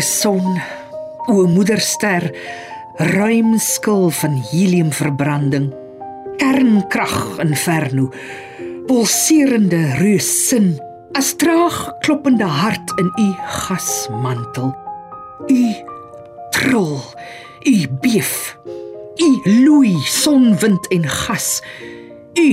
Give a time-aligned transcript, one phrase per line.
[0.00, 0.58] Son,
[1.26, 2.28] o moederster,
[3.14, 5.68] ruim skil van heliumverbranding,
[6.38, 8.08] kernkrag inferno,
[8.86, 10.72] pulserende reusin,
[11.18, 13.28] as traag kloppende hart in u
[13.58, 14.72] gasmantel.
[15.50, 15.62] U
[16.54, 16.98] trol,
[17.66, 18.34] u beef,
[19.18, 19.30] u
[19.64, 21.58] loei sonwind en gas.
[22.38, 22.50] U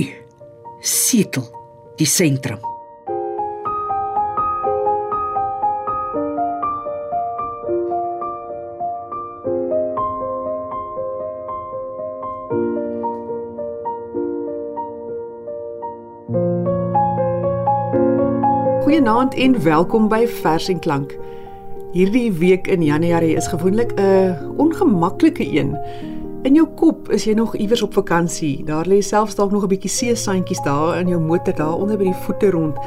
[0.82, 1.46] setel
[1.98, 2.75] die sentrum.
[19.06, 21.12] Goeienaand en welkom by Vers en Klank.
[21.94, 25.78] Hierdie week in Januarie is gewoonlik 'n ongemaklike een.
[26.42, 28.64] In jou kop is jy nog iewers op vakansie.
[28.64, 32.04] Daar lê selfs dalk nog 'n bietjie seesaantjies daar in jou motor daar onder by
[32.04, 32.78] die voete rond.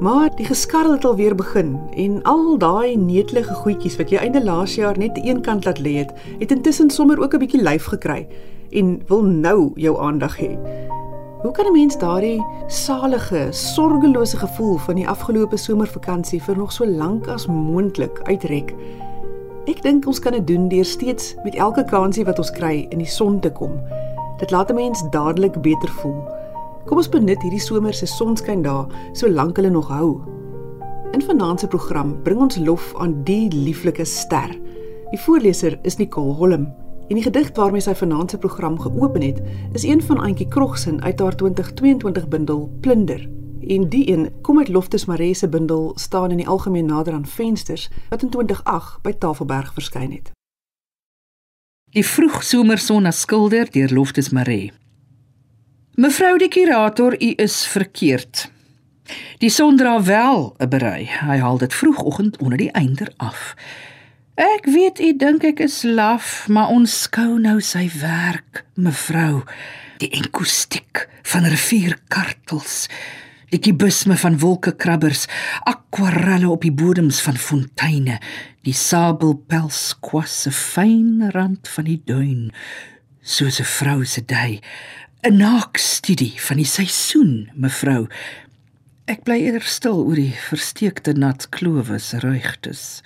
[0.00, 4.74] Maar die geskarrel het alweer begin en al daai netelige goedjies wat jy einde laas
[4.74, 8.26] jaar net een kant laat lê het, het intussen sommer ook 'n bietjie lyf gekry
[8.70, 10.58] en wil nou jou aandag hê.
[11.42, 16.86] Hoe kan 'n mens daardie salige, sorgelose gevoel van die afgelope somervakansie vir nog so
[16.86, 18.74] lank as moontlik uitrek?
[19.64, 22.98] Ek dink ons kan dit doen deur steeds met elke kansie wat ons kry in
[22.98, 23.80] die son te kom.
[24.38, 26.24] Dit laat 'n mens dadelik beter voel.
[26.86, 30.20] Kom ons benut hierdie somer se sonskyn daar solank hulle nog hou.
[31.12, 34.48] In vanaand se program bring ons lof aan die lieflike ster.
[35.10, 36.85] Die voorleser is Nicole Holm.
[37.08, 39.40] En die gedig waarmee sy vanaand se program geopen het,
[39.72, 43.28] is een van Auntie Krogsen uit haar 2022 bundel Plunder.
[43.68, 47.26] En die een kom uit Loftus Maree se bundel staan in die algemeen nader aan
[47.26, 50.30] vensters wat in 2008 by Tafelberg verskyn het.
[51.84, 54.72] Die vroegsomerson as skilder deur Loftus Maree.
[55.94, 58.50] Mevrou die kurator, u is verkeerd.
[59.38, 61.06] Die son dra wel 'n berei.
[61.06, 63.54] Hy haal dit vroegoggend onder die einder af.
[64.36, 69.46] Ek weet u dink ek is laf, maar ons skou nou sy werk, mevrou.
[69.96, 72.74] Die enkoestiek van rivierkartels,
[73.48, 75.24] die kubisme van wolkekrabbers,
[75.64, 78.18] akwarelle op die bodems van fonteine,
[78.68, 82.52] die sabelpelskwasse fyn rand van die duin,
[83.24, 84.60] soos 'n vrou se dui,
[85.24, 88.06] 'n naakstudie van die seisoen, mevrou.
[89.08, 93.02] Ek bly eerder stil oor die versteekte nat klowes ruigtes.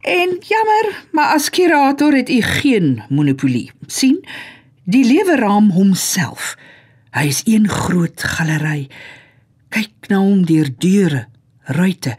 [0.00, 3.70] En jammer, maar as kurator het u geen monopolie.
[3.86, 4.24] sien?
[4.84, 6.56] Die leweraam homself.
[7.10, 8.88] Hy is een groot galery.
[9.68, 11.26] Kyk na hom deur deure,
[11.64, 12.16] ruitte,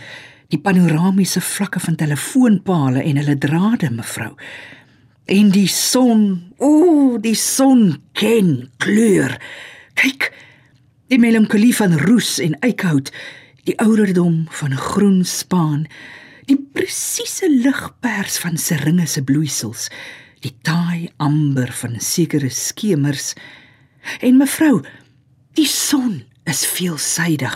[0.49, 4.33] die panoramiese vlakke van telefoonpale en hulle drade, mevrou.
[5.25, 9.37] En die son, o, die son ken kleur.
[9.93, 10.31] Kyk,
[11.07, 13.11] die melankolie van roes en eikhout,
[13.65, 15.85] die ouderdom van groen spaan
[16.49, 19.89] die presiese ligpers van seringe se bloeisels,
[20.45, 23.33] die taai amber van sekere skemers.
[24.21, 24.83] En mevrou,
[25.57, 27.55] die son is veelsidig.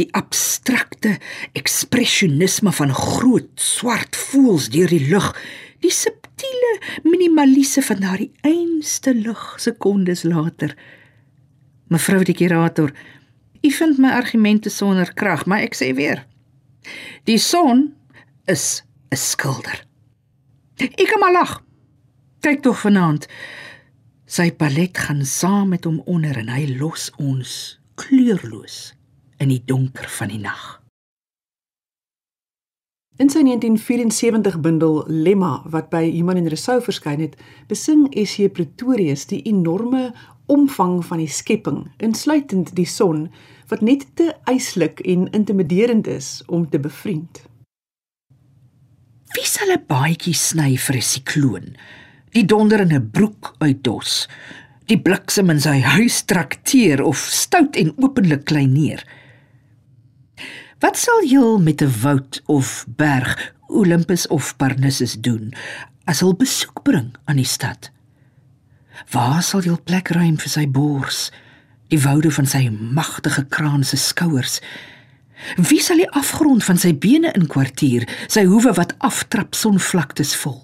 [0.00, 1.16] Die abstrakte
[1.56, 5.32] ekspresionisme van groot swart voels deur die lug,
[5.84, 6.72] die subtiele
[7.04, 10.72] minimalise van daardie einste lig sekondes later.
[11.92, 12.92] Mevrou die kurator,
[13.62, 16.24] u vind my argumente sonder krag, maar ek sê weer,
[17.24, 17.94] Die son
[18.44, 19.86] is 'n skilder.
[20.76, 21.62] Ek maar lag.
[22.40, 23.26] Kyk tog vanaand.
[24.26, 28.94] Sy palet gaan saam met hom onder en hy los ons kleurloos
[29.38, 30.82] in die donker van die nag.
[33.16, 37.38] In sy 1974 bundel Lemma wat by Human en Resou verskyn het,
[37.70, 38.50] besing S.J.
[38.52, 40.10] Pretorius die enorme
[40.46, 43.28] omvang van die skepping, insluitend die son
[43.70, 47.42] wat net te eislik en intimiderend is om te bevriend.
[49.34, 51.76] Wie sal 'n baadjie sny vir 'n sikloon?
[52.32, 54.28] Die donder in 'n broek uitdos.
[54.86, 59.02] Die bliksem in sy huis trakteer of stout en openlik kleineer.
[60.78, 65.54] Wat sal jy met 'n woud of berg, Olympus of Parnassus doen
[66.04, 67.90] as hy besoek bring aan die stad?
[69.12, 71.28] Waar sal jy plek ruim vir sy bors?
[71.92, 74.60] die woude van sy magtige kraan se skouers.
[75.60, 80.62] Wie sal die afgrond van sy bene inkwartier, sy hoewe wat aftrap sonvlaktes vol?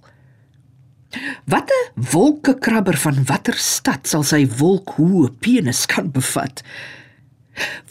[1.53, 6.65] Watter wolkekrabber van watter stad sal sy wolkhoë penis kan bevat?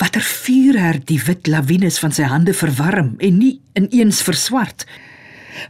[0.02, 4.88] Watter vuurher die wit lawines van sy hande verwarm en nie ineens verswart?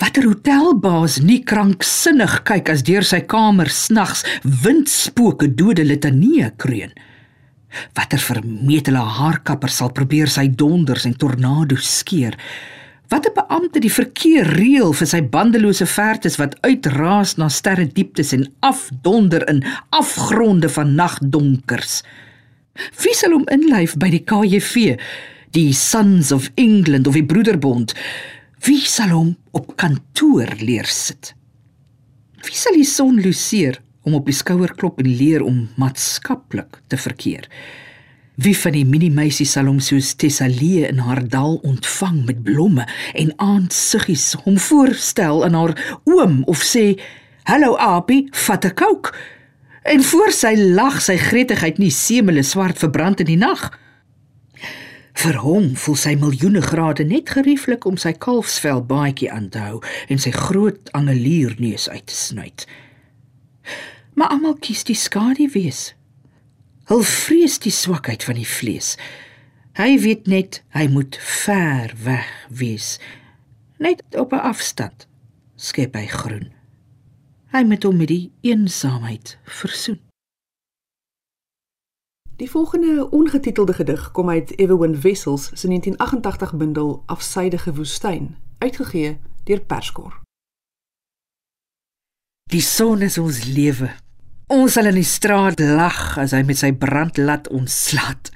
[0.01, 6.94] Watter hotelbaas nie kranksinnig kyk as deur sy kamer snags windspooke dode litanie kreun?
[7.98, 12.38] Watter vermetele haarkapper sal probeer sy donders en tornado's skeer?
[13.12, 18.31] Wat 'n beampte die verkeer reël vir sy bandelose vaartes wat uitraas na sterre dieptes
[18.33, 22.04] en afdonder in afgronde van nagdonkers.
[23.04, 24.98] Wie sal hom inlyf by die KJV,
[25.51, 27.94] die Sons of England of die Broederbond?
[28.61, 31.31] Wie sal hom op kantoor leer sit?
[32.45, 36.99] Wie sal die son luseer om op die skouer klop en leer om maatskaplik te
[37.01, 37.47] verkeer?
[38.37, 42.85] Wie van die mini-meisie sal hom soos Tessalee in haar dal ontvang met blomme
[43.17, 45.73] en aandsiggies hom voorstel aan haar
[46.05, 47.01] oom of sê:
[47.49, 49.15] "Hallo Apie, vat 'n kook."
[49.89, 53.71] En voor sy lag sy gretigheid nie semele swart verbrand in die nag.
[55.13, 59.81] Vir hom voel sy miljoene grade net gerieflik om sy kalfsvel baadjie aan te hou
[60.07, 62.67] en sy groot angelierneus uit te snuit.
[64.13, 65.91] Maar almal kies die skadu wees
[66.91, 68.95] Hul vrees die swakheid van die vlees.
[69.79, 72.97] Hy weet net hy moet ver weg wees.
[73.79, 75.07] Net op 'n afstand
[75.55, 76.51] skep hy groen.
[77.55, 79.99] Hy moet hom met die eensaamheid versoen.
[82.41, 89.59] Die volgende ongetitelde gedig kom uit Evelyn Wessels se 1988 bundel Afsydige woestyn, uitgegee deur
[89.59, 90.19] Perskor.
[92.43, 93.91] Die son is ons lewe.
[94.47, 98.33] Ons sal in die straat lag as hy met sy brandlat ons slat.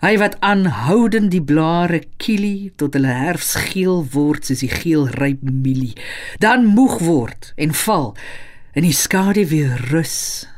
[0.00, 5.92] Hy wat aanhoudend die blare kielie tot hulle herfsgeel word soos die geel ryp mielie,
[6.40, 8.14] dan moeg word en val
[8.72, 10.48] in die skadu weer rus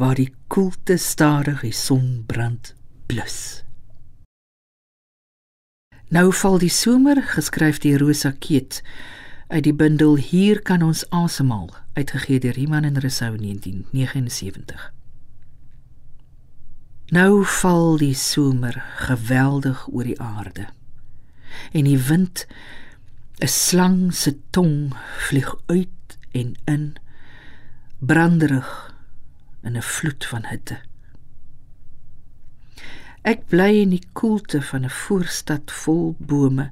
[0.00, 2.74] waar die koelte stadig die son brand
[3.06, 3.64] blus.
[6.08, 8.80] Nou val die somer geskryf deur Rosa Keet
[9.52, 11.68] uit die bundel Hier kan ons asemhaal
[11.98, 14.88] uitgegee deur Iman en Resou 1979.
[17.12, 20.70] Nou val die somer geweldig oor die aarde.
[21.76, 22.46] En die wind
[23.42, 24.96] 'n slang se tong
[25.28, 26.94] vlieg uit en in
[27.98, 28.89] branderig
[29.62, 30.78] in 'n vloed van hitte.
[33.22, 36.70] Ek bly in die koelte van 'n voorstad vol bome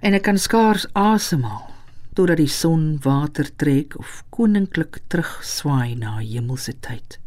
[0.00, 1.70] en ek kan skaars asemhaal
[2.14, 7.18] totdat die son water trek of koninklik terugswaai na hemelse tyd.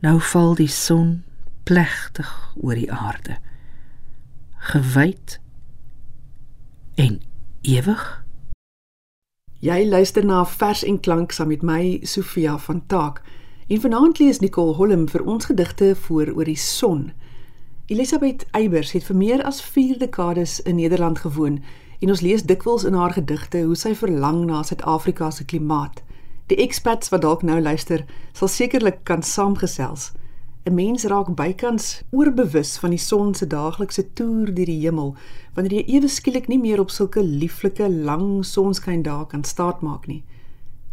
[0.00, 1.22] Nou val die son
[1.64, 3.36] plegtig oor die aarde.
[4.58, 5.38] Gewyd
[6.94, 7.22] en
[7.62, 8.21] ewig.
[9.62, 13.20] Jy luister na vers en klank saam met my Sofia van Taak.
[13.70, 17.12] En vanaand lees Nicole Holm vir ons gedigte voor oor die son.
[17.86, 21.60] Elisabeth Eybers het vir meer as 4 dekades in Nederland gewoon
[22.00, 26.02] en ons lees dikwels in haar gedigte hoe sy verlang na Suid-Afrika se klimaat.
[26.50, 28.02] Die expats wat dalk nou luister,
[28.34, 30.10] sal sekerlik kan saamgesels.
[30.64, 35.16] 'n Mens raak bykans oorbewus van die son se daaglikse toer deur die hemel
[35.54, 40.22] wanneer jy ewe skielik nie meer op sulke lieflike lang sonskyn dae kan staatmaak nie.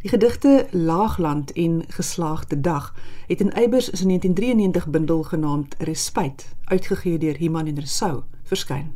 [0.02, 2.96] Die gedigte Laagland en Geslaagde Dag
[3.28, 8.94] het in Eybers se 1993 bundel genaamd Respuit, uitgegee deur Iman en Resou, verskyn.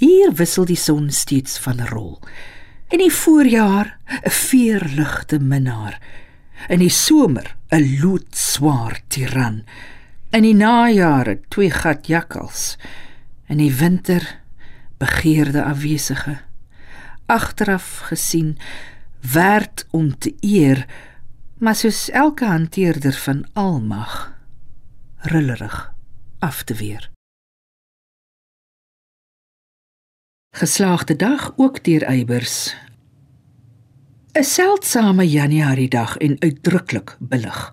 [0.00, 2.18] Hier wissel die son steeds van rol.
[2.88, 6.00] In die voorjaar 'n veerligte minnaar,
[6.68, 9.64] in die somer 'n loodswaar tiran,
[10.30, 12.76] in die najare twee gat jakkals,
[13.48, 14.40] in die winter
[14.98, 16.38] begeerde afwesige.
[17.26, 18.58] Agteraf gesien
[19.32, 20.86] werd om te eer,
[21.58, 24.32] maar soos elke hanteerder van almag
[25.16, 25.92] rillerig
[26.38, 27.10] af te weer.
[30.56, 32.76] Geslaagde dag ook deur Eybers.
[34.32, 37.72] 'n Seldsame Januarie dag en uitdruklik belig.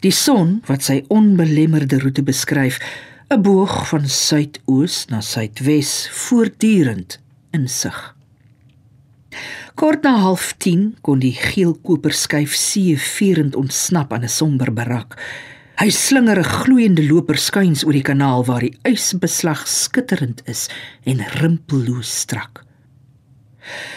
[0.00, 2.78] Die son wat sy onbelemmerde roete beskryf,
[3.28, 7.18] 'n boog van suidoos na suidwes voortdurend
[7.52, 8.16] insig.
[9.74, 15.20] Kort na 09:30 kon die geel koper skuif see vierend ontsnap aan 'n somber barak.
[15.76, 20.68] Hy slinger 'n gloeiende loper skuins oor die kanaal waar die ysbeslag skitterend is
[21.04, 22.64] en rimpelloos strak.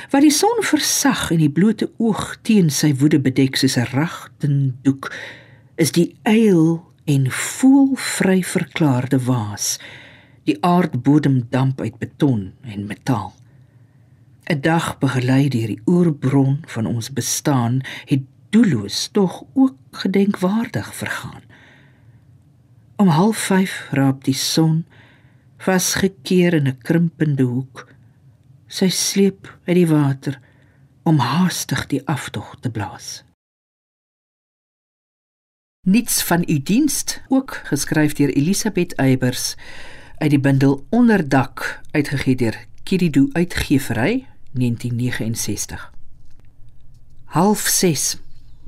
[0.09, 5.11] Wat die son versag en die blote oog teen sy woede bedek soos 'n ragtendoek,
[5.75, 9.79] is die eil en voel vry verklaarde waas.
[10.43, 13.33] Die aardbodem damp uit beton en metaal.
[14.49, 21.41] 'n Dag begelei deur die oerbron van ons bestaan het doelloos tog ook gedenkwaardig vergaan.
[22.95, 24.85] Om 05:30 raap die son
[25.57, 27.92] vasgekeer in 'n krimpende hoek.
[28.73, 30.39] Sy sleep uit die water
[31.05, 33.21] om haastig die aftog te blaas.
[35.85, 39.53] Niets van u dienst, ook geskryf deur Elisabeth Eybers
[40.17, 44.25] uit die bundel Onderdak uitgegee deur Kiridu Uitgevery
[44.57, 45.91] 1969.
[47.37, 48.17] Half 6.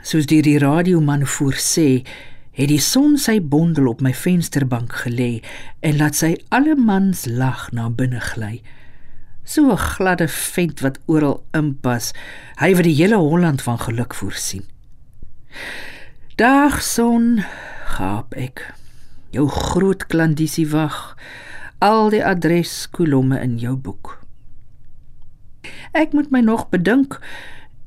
[0.05, 2.05] Soos deur die radioman voorsê,
[2.53, 5.39] het die son sy bondel op my vensterbank gelê
[5.81, 8.59] en laat sy alle mans lag na binne gly.
[9.45, 12.13] So 'n gladde vent wat oral inpas,
[12.57, 14.65] hy wat die hele Holland van geluk voorsien.
[16.35, 17.43] Dag son,
[17.85, 18.73] gaap ek.
[19.29, 21.15] Jou groot klandisie wag.
[21.79, 24.19] Al die adreskolomme in jou boek.
[25.93, 27.19] Ek moet my nog bedink.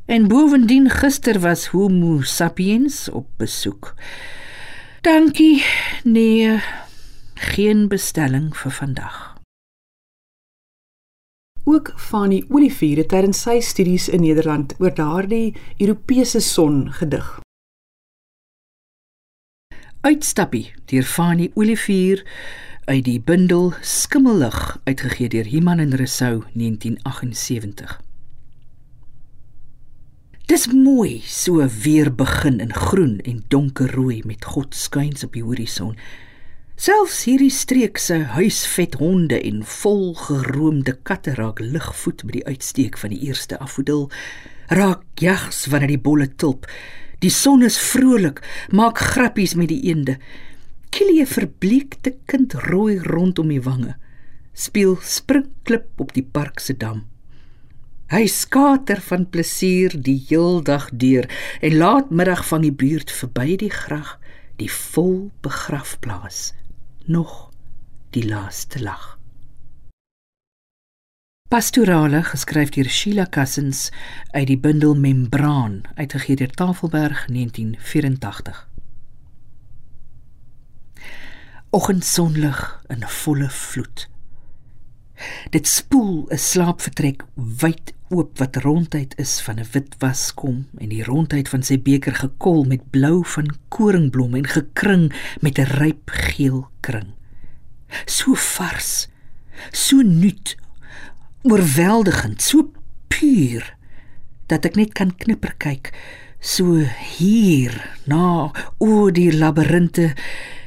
[0.06, 3.94] En bovendien gister was Homo sapiens op besoek.
[5.00, 5.64] Dankie.
[6.04, 6.60] Nee.
[7.34, 9.37] Geen bestelling vir vandag.
[11.70, 17.26] Ook Fanny Olivier het tydens sy studies in Nederland oor daardie Europese son gedig.
[20.00, 22.22] Uitstappie deur Fanny Olivier
[22.86, 27.98] uit die bundel Skimmelig uitgegee deur Iman en Resou 1978.
[30.48, 36.00] Dis mooi so weer begin in groen en donkerrooi met God skuins op die horison.
[36.78, 43.10] Selfs hierdie streek se huisvet honde en volgeroomde katte raak ligvoet met die uitsteek van
[43.10, 44.04] die eerste afvoedel.
[44.70, 46.68] Raak jags wanneer die bolle tulp.
[47.18, 48.38] Die son is vrolik,
[48.70, 50.20] maak grappies met die eende.
[50.94, 53.96] Kilie verbleekte kind rooi rondom die wange.
[54.54, 57.08] Speel springklip op die park se dam.
[58.14, 61.26] Hy skater van plesier die heeldag deur
[61.58, 64.14] en laatmiddag van die buurt verby die grag,
[64.62, 66.52] die vol begrafplaas,
[67.08, 67.50] nog
[68.10, 69.18] die laaste lag.
[71.48, 73.88] Pastorale geskryf deur Sheila Cousins
[74.30, 78.68] uit die bundel Membraan uitgegee deur Tafelberg 1984.
[81.70, 84.08] Oggendsonlig in volle vloed.
[85.50, 91.04] Dit spoel 'n slaapvertrek wyd oop wat ronduit is van 'n wit waskom en die
[91.04, 96.68] rondheid van sy beker gekol met blou van koringblomme en gekring met 'n ryp geel
[96.80, 97.14] kring.
[98.06, 99.08] So vars,
[99.72, 100.56] so nuut,
[101.42, 102.70] oorweldigend, so
[103.08, 103.76] puur
[104.46, 105.92] dat ek net kan knipper kyk
[106.38, 106.78] so
[107.18, 107.74] hier
[108.06, 110.12] na oor die labirinte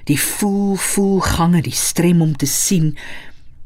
[0.09, 2.91] die voel voel gange die strem om te sien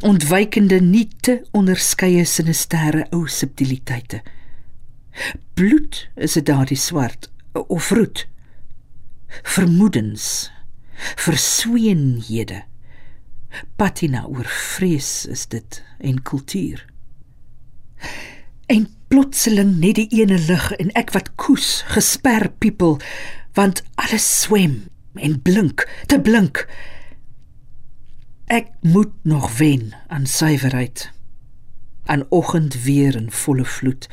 [0.05, 4.21] ontwykende nie te onderskeie sinistere ou subtiliteite.
[5.57, 8.25] Bloed is dit daardie swart of roet.
[9.55, 10.51] Vermoedens,
[11.15, 12.63] versweenhede.
[13.79, 16.85] Patina oor vrees is dit en kultuur.
[18.67, 22.99] En plotseling net die ene lig en ek wat koes, gesper people,
[23.57, 24.83] want alles swem
[25.15, 26.65] en blink, te blink.
[28.45, 31.11] Ek moet nog wen aan suiwerheid.
[32.03, 34.09] Aan oggend weer in volle vloed.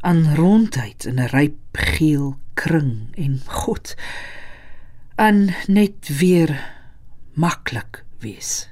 [0.00, 3.94] Aan rondheid in 'n ryp geel kring en God.
[5.14, 6.74] Aan net weer
[7.32, 8.70] maklik wees.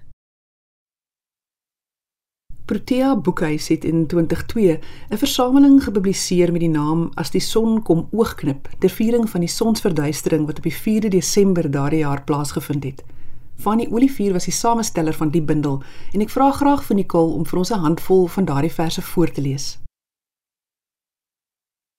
[2.64, 8.08] Protea Boekhuis het in 2002 'n versameling gepubliseer met die naam As die son kom
[8.10, 13.04] oogknip ter viering van die sonsverduistering wat op die 4de Desember daardie jaar plaasgevind het.
[13.58, 15.82] Fanny Olivier was die samesteller van die bundel
[16.14, 19.30] en ek vra graag vir Nicole om vir ons 'n handvol van daardie verse voor
[19.32, 19.78] te lees.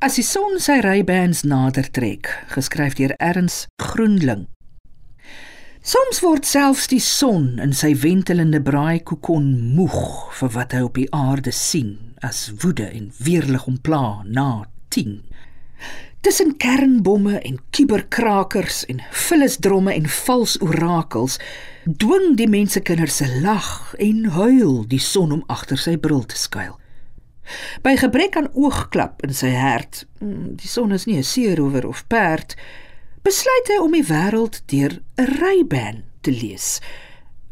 [0.01, 4.48] As die son sy rybands nader trek, geskryf deur Erns Groenling.
[5.84, 11.12] Soms word selfs die son in sy wentelende braaikokon moeg vir wat hy op die
[11.12, 15.24] aarde sien as woede en weerlig ompla na 10.
[16.22, 21.38] Tussen kernbomme en kuberkrakers en vullisdromme en vals orakels
[21.88, 26.76] dwing die mensekinders se lag en huil die son om agter sy bril te skuil.
[27.86, 32.04] By gebrek aan oogklap in sy hart, mm, die son is nie 'n seerower of
[32.08, 32.56] perd,
[33.24, 36.82] besluit hy om die wêreld deur 'n ryban te lees.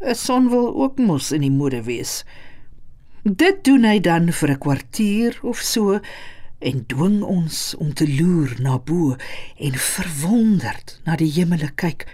[0.04, 2.24] 'n Son wil ook mos in die mode wees.
[3.24, 6.00] Dit doen hy dan vir 'n kwartier of so
[6.58, 9.14] en dwing ons om te loer na bo
[9.56, 12.06] en verwonderd na die hemele kyk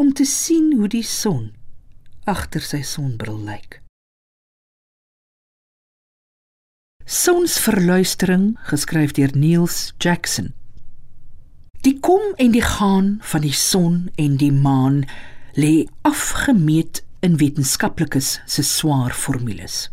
[0.00, 1.52] om te sien hoe die son
[2.28, 3.80] agter sy sonbril lyk.
[7.02, 10.52] Sonsverluistering geskryf deur Niels Jackson.
[11.82, 15.02] Die kom en die gaan van die son en die maan
[15.58, 19.88] lê afgemeet in wetenskaplikes se swaar formules.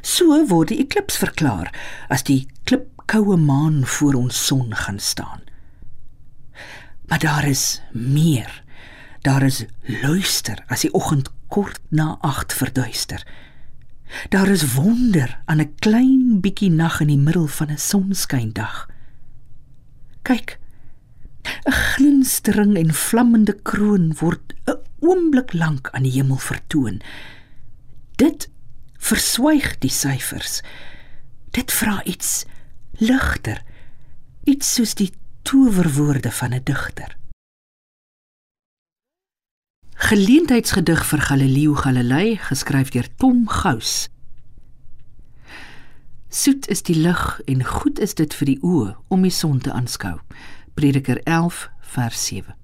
[0.00, 1.72] So word die eklips verklaar
[2.08, 5.42] as die klipkoue maan voor ons son gaan staan.
[7.08, 8.62] Maar daar is meer.
[9.22, 9.64] Daar is
[10.02, 13.26] luister as die oggend kort na 8 verduister.
[14.28, 18.88] Daar is wonder aan 'n klein bietjie nag in die middel van 'n sonskyndag.
[20.22, 20.58] Kyk.
[21.66, 27.00] 'n Glinstering en vlammende kroon word 'n oomblik lank aan die hemel vertoon.
[28.16, 28.50] Dit
[28.98, 30.60] verswyg die syfers.
[31.54, 32.44] Dit vra iets
[32.98, 33.62] ligter,
[34.44, 35.12] iets soos die
[35.42, 37.16] towerwoorde van 'n digter.
[39.94, 44.08] Geleentheidsgedig vir Galileo Galilei geskryf deur Tom Gous.
[46.28, 49.72] Soet is die lig en goed is dit vir die oë om die son te
[49.72, 50.20] aanskou.
[50.74, 52.54] Prediker 11 vers 7.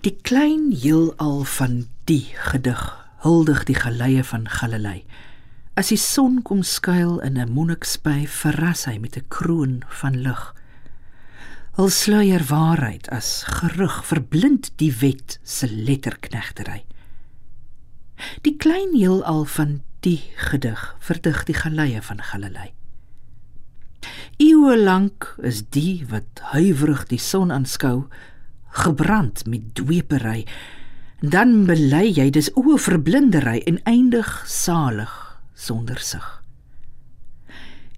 [0.00, 5.02] Die klein heelal van die gedig huldig die geleie van Galilei.
[5.78, 10.54] As die son kom skuil in 'n monnikspy, verras hy met 'n kroon van lig.
[11.78, 16.84] Hul sluier waarheid as gerug verblind die wet se letterknegtery.
[18.42, 22.72] Die klein heelal van die gedig verdig die geleie van Galilei.
[24.38, 28.08] Eeue lank is die wat huiwerig die son aanskou,
[28.70, 30.44] gebrand met dwepery
[31.18, 35.14] dan bely jy dis o verblindery en eindig salig
[35.54, 36.26] sonder sig.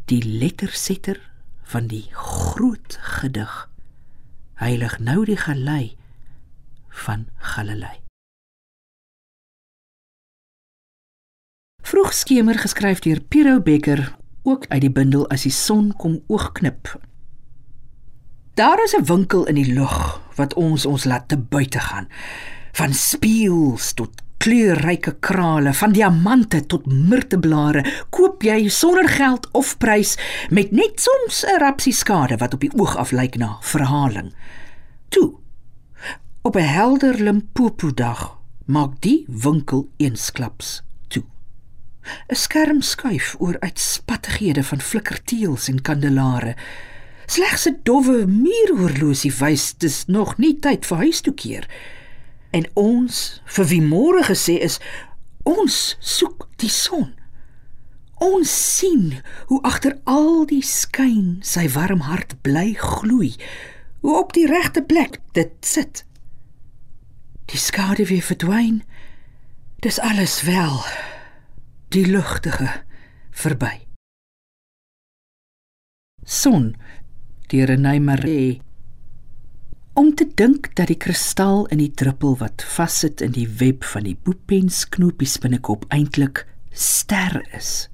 [0.09, 1.21] Die lettersetter
[1.69, 3.69] van die groot gedig
[4.61, 5.97] heilig nou die gelei
[7.05, 8.00] van Galilei.
[11.85, 16.97] Vroegskemer geskryf deur Piero Becker ook uit die bundel as die son kom oogknip.
[18.55, 22.09] Daar is 'n winkel in die lug wat ons ons laat te buite gaan
[22.73, 27.85] van spieëls tot kleurryke krale, van diamante tot myrteblare,
[28.15, 30.17] koop jy sonder geld of prys
[30.50, 34.33] met net soms 'n rapsie skade wat op die oog af lyk na verhaling.
[35.09, 35.35] Toe.
[36.42, 40.83] Op 'n helder Limpopo dag maak die winkel eensklaps.
[42.29, 46.57] 'n Skerm skuif oor uitspattighede van flikkerteels en kandelare.
[47.27, 52.00] Slegs 'n dowwe muuroorlosie wys dis nog nie tyd vir huis toe keer nie.
[52.51, 54.81] En ons vir wie môre gesê is,
[55.47, 57.13] ons soek die son.
[58.21, 63.33] Ons sien hoe agter al die skyn sy warm hart bly gloei,
[64.05, 66.05] hoe op die regte plek dit sit.
[67.51, 68.83] Die skade weer verdwyn.
[69.81, 70.83] Dis alles wel.
[71.91, 72.69] Die lugtige
[73.31, 73.81] verby.
[76.23, 76.75] Son
[77.51, 78.61] deur Renée Marie
[79.92, 84.07] om te dink dat die kristal in die druppel wat vassit in die web van
[84.07, 87.88] die boepensknopies binnekop eintlik ster is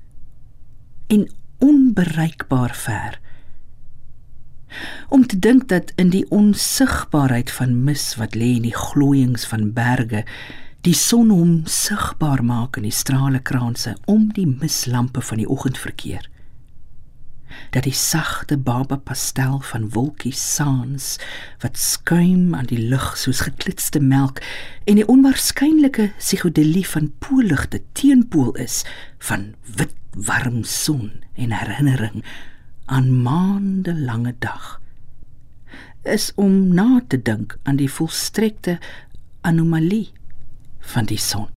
[1.08, 1.28] en
[1.62, 3.20] onbereikbaar ver.
[5.08, 9.70] Om te dink dat in die onsigbaarheid van mis wat lê in die glooiings van
[9.72, 10.24] berge
[10.86, 15.78] die son hom sigbaar maak in die strale kraanse om die mislampe van die oggend
[15.78, 16.26] verkeer
[17.70, 21.16] dat die sagte baba pastel van wolkies saans
[21.64, 24.42] wat skuim aan die lug soos geklitste melk
[24.84, 28.82] en die onwaarskynlike psigodelie van poolligte teenpool is
[29.18, 32.24] van wit warm son en herinnering
[32.86, 34.80] aan maande lange dag
[36.02, 38.78] is om na te dink aan die volstrekte
[39.40, 40.08] anomalie
[40.94, 41.55] van die son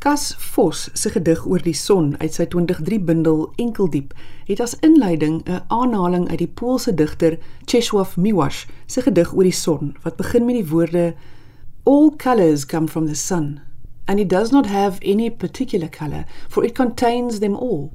[0.00, 4.14] Kas Vos se gedig oor die son uit sy 2003 bundel Enkeldiep
[4.48, 7.36] het as inleiding 'n aanhaling uit die Poolse digter
[7.68, 11.14] Czesław Miłosz se gedig oor die son wat begin met die woorde
[11.84, 13.60] All colors come from the sun
[14.06, 17.92] and it does not have any particular color for it contains them all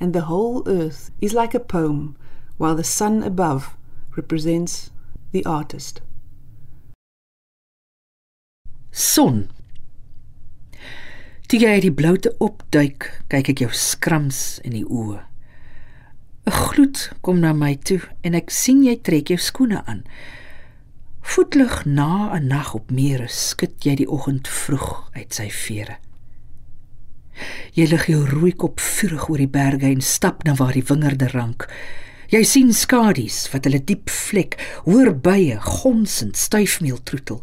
[0.00, 2.14] and the whole earth is like a poem
[2.58, 3.76] while the sun above
[4.16, 4.90] represents
[5.32, 6.02] the artist.
[8.90, 9.48] Son
[11.48, 15.22] Toe jy uit die bloute opduik, kyk ek jou skrams in die oë.
[16.44, 20.02] 'n Gloed kom na my toe en ek sien jy trek jou skoene aan.
[21.24, 25.96] Voetlig na 'n nag op mere skud jy die oggend vroeg uit sy vere.
[27.72, 31.32] Jy lig jou rooi kop vurig oor die berge en stap na waar die wingerde
[31.32, 31.64] rank.
[32.28, 37.40] Jy sien skadu's wat hulle diep vlek, hoor bye gonsend stuifmeel troetel.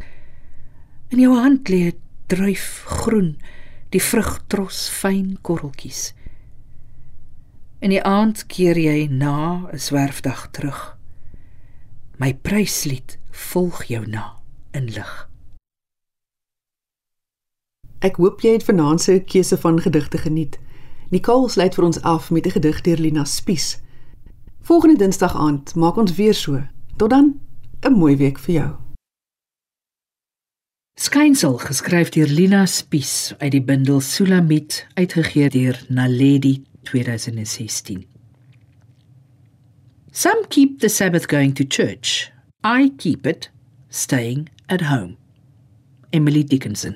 [1.09, 3.37] In jou hand lê 'n druif groen
[3.95, 6.09] die vrugtros fyn korreltjies.
[7.79, 10.97] In die aand keer jy na 'n swerfdag terug.
[12.19, 14.35] My pryslied volg jou na
[14.73, 15.29] in lig.
[17.99, 20.59] Ek hoop jy het vanaand se keuse van gedigte geniet.
[21.09, 23.79] Nicole sluit vir ons af met 'n gedig deur Lina Spies.
[24.61, 26.61] Volgende Dinsdag aand maak ons weer so.
[26.97, 27.39] Tot dan,
[27.81, 28.84] 'n mooi week vir jou.
[30.95, 38.05] Skynsel geskryf deur Lina Spies uit die bundel Sulamit uitgegee deur Naledi 2016.
[40.15, 42.31] Some keep the Sabbath going to church.
[42.63, 43.49] I keep it
[43.89, 45.17] staying at home.
[46.13, 46.95] Emily Dickinson.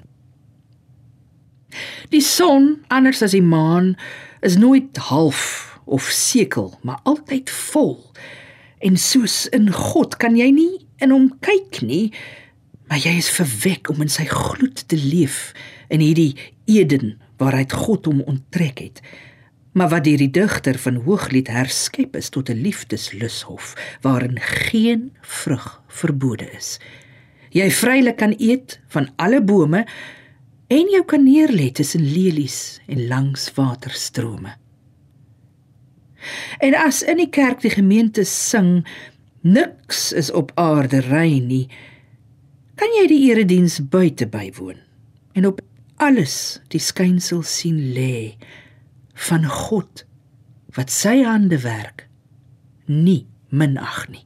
[2.15, 3.97] Die son, anders as die maan,
[4.39, 7.97] is nooit half of sekel, maar altyd vol.
[8.79, 12.13] En soos in God kan jy nie in hom kyk nie,
[12.89, 15.51] maar jy is verwek om in sy gloed te leef
[15.93, 16.33] in hierdie
[16.65, 19.03] Eden waaruit God hom onttrek het.
[19.77, 25.81] Maar wat deur die digter van Hooglied herskep is tot 'n liefdeslushof waarin geen vrug
[25.87, 26.79] verbode is.
[27.49, 29.85] Jy vrylik kan eet van alle bome
[30.67, 34.57] en jou kan neerlê tussen lelies en langs waterstrome.
[36.59, 38.87] En as in die kerk die gemeente sing
[39.41, 41.69] niks is op aarde rein nie,
[42.79, 44.79] kan jy die erediens buite bywoon
[45.35, 45.59] en op
[45.99, 46.35] alles
[46.71, 48.37] die skynsel sien lê
[49.27, 50.05] van God
[50.77, 52.05] wat sy hande werk
[52.87, 54.23] nie minag nie